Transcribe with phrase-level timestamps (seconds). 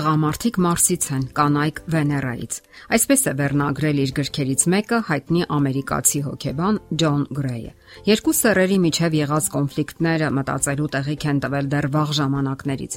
[0.00, 2.54] Տղամարդիկ Մարսից են, կանայք Վեներայից։
[2.96, 7.72] Այսպես է վերնագրել իր գրքերից մեկը հայտնի ամերիկացի հոկեբան Ջոն Գրեյը։
[8.08, 12.96] Երկու սեռերի միջև եղած կոնֆլիկտները մտածելու տեղիք են տվել դեռ վաղ ժամանակներից։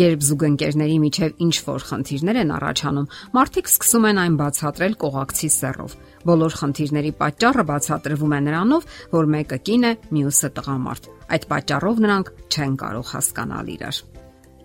[0.00, 5.98] Երբ զուգընկերների միջև ինչ որ խնդիրներ են առաջանում, մարդիկ սկսում են այն բացատրել կողակցի սեռով։
[6.26, 12.34] Բոլոր խնդիրների պատճառը բացատրվում է նրանով, որ մեկը կին է, մյուսը տղամարդ։ Այդ պատճառով նրանք
[12.50, 14.02] չեն կարող հասկանալ իրար։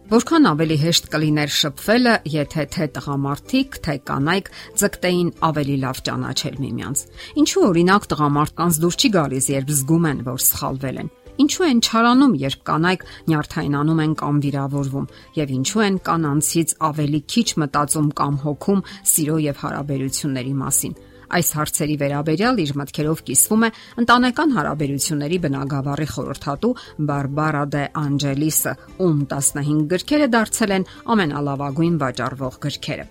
[0.05, 7.01] Որքան ավելի հեշտ կլիներ շփվելը, եթե թե տղամարդիկ, թե կանայք ձգտեին ավելի լավ ճանաչել միմյանց։
[7.41, 11.09] Ինչու օրինակ տղամարդկանց դուր չի գալիս, երբ զգում են, որ սխալվել են։
[11.45, 15.09] Ինչու են չարանում, երբ կանայք նյարդայնանում են կամ վիրավորվում,
[15.41, 20.95] եւ ինչու են կանանցից ավելի քիչ մտածում կամ հոգում սիրո եւ հարաբերությունների մասին։
[21.35, 23.69] Այս հարցերի վերաբերյալ իր մտքերով կիսվում է
[24.03, 26.73] ընտանեկան հարաբերությունների բնագավառի խորհրդատու
[27.09, 28.73] Բարբարա դե Անջելիսը,
[29.05, 33.07] ում 15 գրքերը դարձել են ամենալավագույն վաճառվող գրքերը։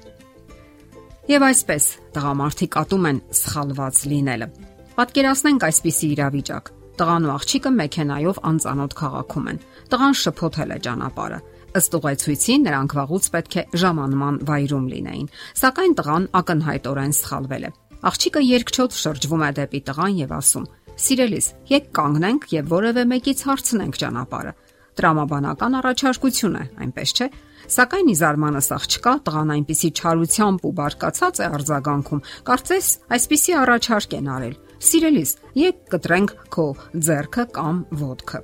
[1.25, 4.49] Եվ այսպես, տղամարդիկ ատում են սխալված լինելը։
[4.95, 6.69] Պատկերացնենք այսպիսի իրավիճակ։
[7.01, 9.59] Տղան ու աղջիկը մեքենայով անծանոթ քաղաքում են։
[9.95, 11.39] Տղան շփոթել է ճանապարհը։
[11.75, 17.71] Ըստ ուղեցույցի նրանք վաղուց պետք է ժամանման վայրում լինեին, սակայն տղան ակնհայտորեն սխալվել է։
[18.05, 20.65] Աղջիկը երկչոտ շրջվում է դեպի տղան եւ ասում.
[21.05, 24.53] Սիրելիս, եկ կանգնենք եւ որևէ մեկից հարցնենք ճանապարհը։
[24.95, 27.29] Տրամաբանական առաջարկություն է, այնպես չէ։
[27.75, 34.29] Սակայն ի զարմանս աղջկա տղան այնպիսի չարությամբ ու բարկացած է արձագանքում, կարծես այսպիսի առաջարկ են
[34.35, 35.31] արել։ Սիրելիս,
[35.65, 36.67] եկ կտրենք քո
[37.09, 38.41] ձեռքը կամ ոտքը։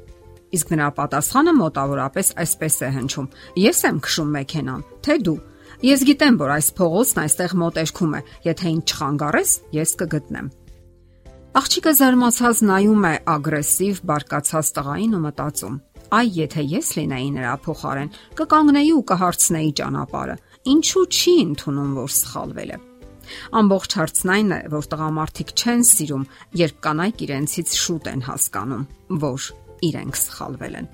[0.57, 3.31] Իսկ նրա պատասխանը մոտավորապես այսպես է հնչում.
[3.61, 5.37] Ես եմ քշում մեքենան, թե դու։
[5.81, 10.51] Ես գիտեմ, որ այս փողոցն այստեղ մոտերքում է։ Եթե ինձ չխանգարես, ես կգտնեմ։
[11.57, 15.79] Աղջիկը զարմացած նայում է ագրեսիվ բարկացած տղային ու մտածում.
[16.21, 20.37] Այ եթե ես լինեի նրա փոխարեն, կկանգնեի ու կհարցնեի ճանապարհը։
[20.69, 22.79] Ինչու չի ընդունում, որ սխալվել է։
[23.57, 26.25] Ամբողջ հարցն այն է, որ տղամարդիկ չեն սիրում,
[26.61, 28.85] երբ կանայք իրենցից շուտ են հասկանում,
[29.25, 29.49] որ
[29.91, 30.91] իրենք սխալվել են։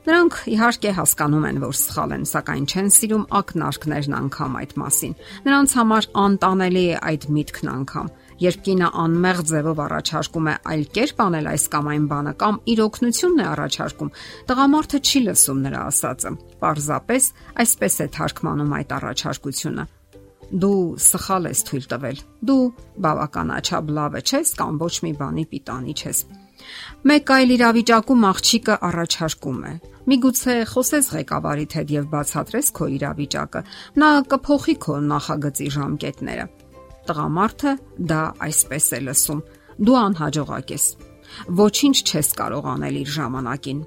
[0.00, 5.12] Նրանք իհարկե հասկանում են, որ սխալ են, սակայն չեն սիրում ակնարկներն անգամ այդ մասին։
[5.44, 8.08] Նրանց համար անտանելի է այդ միտքն անգամ։
[8.40, 12.82] Երբ կինը անմեղ ձևով առաջարկում է այլ կերպ անել այս կամ այն բանը կամ իր
[12.88, 14.12] օգնությունն է առաջարկում,
[14.48, 19.90] տղամարդը չի լսում նրա ասածը։ Պարզապես այսպես է թարգմանում այդ առաջարկությունը
[20.50, 22.62] դու սխալ ես թույլ տվել։ Դու
[23.04, 26.24] բավականաչափ լավը չես կամ ոչ մի բանի պիտանի չես։
[27.10, 29.72] Մեկ այլ իրավիճակում աղջիկը առաջարկում է.
[30.10, 33.62] Միգուցե խոսես ղեկավարիդ հետ եւ բացատրես քո իրավիճակը։
[34.00, 36.46] Նա կփոխի քո նախագծի ժամկետները։
[37.10, 37.72] Տղամարդը
[38.10, 39.44] դա այսպես է լսում.
[39.80, 40.86] Դու անհաջողակ ես։
[41.60, 43.84] Ոչինչ չես կարող անել իր ժամանակին։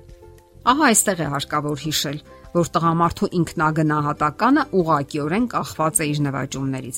[0.74, 2.20] Ահա այստեղ է հարկավոր հիշել,
[2.54, 6.98] որ տղամարդու ինքնագնահատականը ուղղակիորեն կախված է իր նվաճումներից։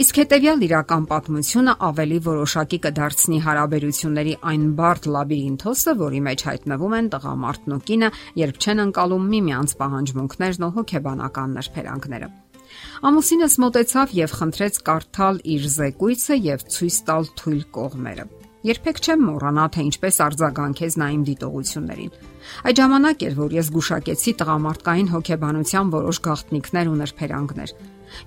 [0.00, 7.10] Իսկ հետեւյալ իրական պատմությունը ավելի որոշակի կդարձնի հարաբերությունների այն բարդ լաբիրինթոսը, որի մեջ հայտնվում են
[7.14, 8.10] տղամարդն ու կինը,
[8.40, 12.30] երբ չեն անցալում միմյանց պահանջմունքներն ու հոգեբանական նրբերանգները։
[13.10, 18.26] Ամուսինս մտեցավ եւ խնդրեց կարդալ իր զեկույցը եւ ցույց տալ թույլ կողմերը։
[18.60, 22.10] Երբեք չեմ մոռանա թե ինչպես արձագանքեց նա իմ դիտողություններին։
[22.68, 27.72] Այդ ժամանակ էր, որ ես գուշակեցի տղամարդկային հոգեբանության որոշ գաղտնիքներ ու նրբերանգներ։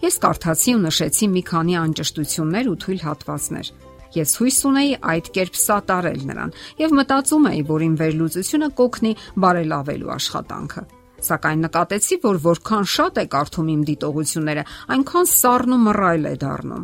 [0.03, 3.71] Ես կարդացի ու նշեցի մի քանի անճշտություններ ու թույլ հատվածներ։
[4.13, 6.51] Ես հույս ունեի այդ կերպ սատարել նրան
[6.83, 9.13] եւ մտածում էի, որ իմ վերլուծությունը կօգնի
[9.43, 10.83] բարելավելու աշխատանքը։
[11.23, 16.83] Սակայն նկատեցի, որ որքան շատ է կարդում իմ դիտողությունները, այնքան սառն ու մռայլ է դառնում։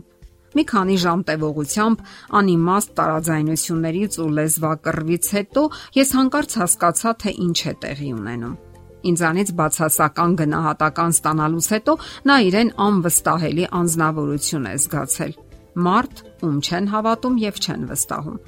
[0.57, 1.99] Մի քանի ժամ տևողությամբ
[2.39, 5.65] անիմաստ տարաձայնություններից ու լեզվակռվից հետո
[5.99, 8.57] ես հանկարծ հասկացա, թե ինչ է տեղի ունենում։
[8.99, 11.93] Ինձանից բացասական գնահատական ստանալուց հետո
[12.27, 15.35] նա իրեն անվստահելի անznավորություն է զգացել։
[15.79, 18.39] Մարդ, ում չեն հավատում եւ չեն վստահում։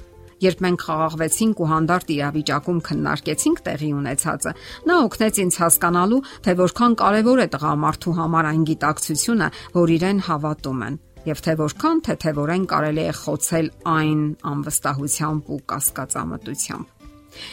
[0.42, 4.52] Երբ մենք խաղաղվեցինք ու հանդարտ իրավիճակում քննարկեցինք տեղի ունեցածը,
[4.90, 9.48] նա օգնեց ինձ հասկանալու, թե որքան կարևոր է տղամարդու համար այն գիտակցությունը,
[9.78, 14.22] որ իրեն հավատում են եւ թե որքան թեթեվորեն կարելի է խոցել այն
[14.52, 16.86] անվստահությամբ ու կասկածամտությամբ։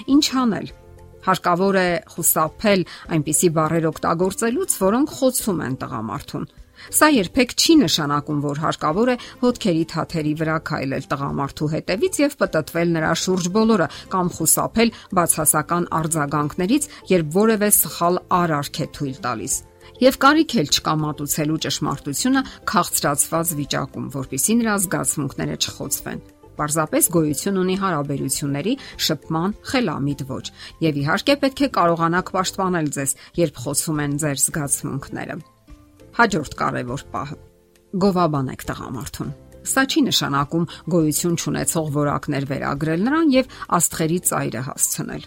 [0.10, 0.72] Ինչ անել,
[1.28, 2.86] Հարկավոր է խուսափել
[3.16, 6.50] այնպիսի բառեր օգտագործելուց, որոնք խոցում են տղամարդուն։
[6.96, 12.94] Սա երբեք չի նշանակում, որ հարկավոր է հոդքերի թաթերի վրա քայլել տղամարդու հետևից եւ պատտվել
[12.96, 19.60] նրա շուրջ բոլորը կամ խուսափել բացասական արձագանքներից, երբ որևէ սխալ արարք է թույլ տալիս։
[20.00, 26.28] Եվ կարիք էլ չկա մատուցելու ճշմարտությունը քաղցրացված վիճակում, որpիսի նրա զգացմունքները չխոցվեն
[26.60, 28.74] պարզապես գոյություն ունի հարաբերությունների
[29.08, 30.52] շփման խելամիտ ոճ։
[30.86, 35.38] Եվ իհարկե պետք է կարողանաք պաշտպանել ձեզ, երբ խոսում են ձեր զգացմունքները։
[36.20, 37.38] Հաջորդ կարևոր պահը՝
[38.04, 39.30] գովաբանեք տղամարդուն։
[39.70, 45.24] Սա չի նշանակում գոյություն չունեցող որակներ վերագրել նրան եւ աստղերի ծայրը հասցնել։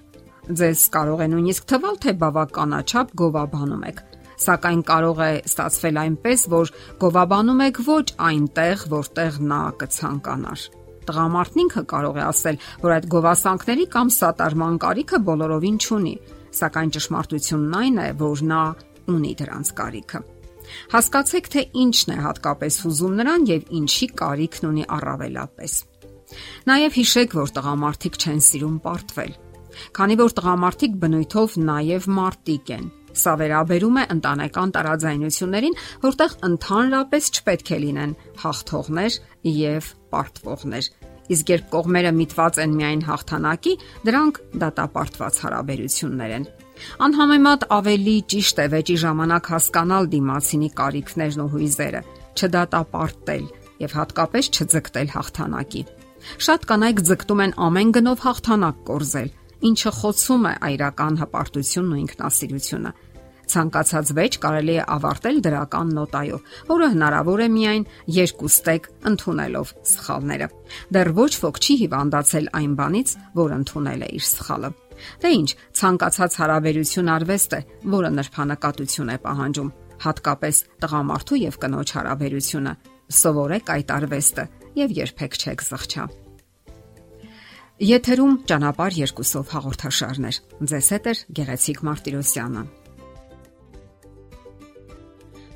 [0.62, 4.00] Ձեզ կարող է նույնիսկ թվալ, թե բավականաչափ գովաբանում եք,
[4.42, 11.82] սակայն կարող է ստացվել այնպես, որ գովաբանում եք ոչ այնտեղ, որտեղ նա կցանկանար։ Տղամարդն ինքը
[11.92, 16.14] կարող է ասել, որ այդ գովասանքների կամ սատարման կարիքը բոլորովին չունի,
[16.62, 18.62] սակայն ճշմարտությունն այն է, որ նա
[19.12, 20.20] ունի դրանց կարիքը։
[20.92, 25.72] Հասկացեք, թե ինչն է հատկապես հուզում նրան եւ ինչի կարիքն ունի առավելապես։
[26.70, 29.32] Նաև հիշեք, որ տղամարդիկ չեն սիրում պարտվել։
[29.96, 37.72] Քանի որ տղամարդիկ բնույթով նաև մարտիկ են, Սա վերաբերում է ընտանեկան տարաձայնություններին, որտեղ ընդհանրապես չպետք
[37.76, 39.18] է լինեն հաղթողներ
[39.52, 40.90] եւ պարտվողներ։
[41.32, 43.72] Իսկ երբ կողմերը միտված են միայն հաղթանակի,
[44.08, 46.46] դրանք դատապարտված հարաբերություններ են։
[47.06, 52.00] Անհամեմատ ավելի ճիշտ է վեճի ժամանակ հասկանալ դիմացինի կարիքներն ու հույզերը,
[52.32, 53.44] չդատապարտել
[53.82, 55.82] եւ հատկապես չձգտել հաղթանակի։
[56.42, 59.30] Շատ կանայք ձգտում են ամեն գնով հաղթանակ կորզել,
[59.68, 62.92] ինչը խոցում է այրական հպարտությունն ու ինքնասիրությունը։
[63.50, 67.84] Ցանկացած վեճ կարելի է ավարտել դրական նոտայով, որը հնարավոր է միայն
[68.16, 70.48] երկու ստեկ ընդունելով սխալները։
[70.94, 74.70] Դեռ ոչ ոք չի հիվանդացել այն բանից, որ ընդունել է իր սխալը։
[75.22, 77.60] Դե ինչ, ցանկացած հարաբերություն արվեստ է,
[77.92, 79.70] որը նրբանակատություն է պահանջում,
[80.06, 82.74] հատկապես տղամարդու եւ կնոջ հարաբերությունը։
[83.12, 84.44] Սովորեք այդ արվեստը
[84.82, 86.04] եւ երբեք չեք զղջա։
[87.82, 90.36] Եթերում ճանապար երկուսով հաղորդաշարներ։
[90.70, 92.62] Ձեզ հետ է Գեղեցիկ Մարտիրոսյանը։